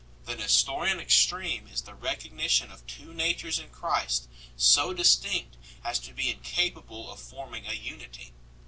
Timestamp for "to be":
5.99-6.31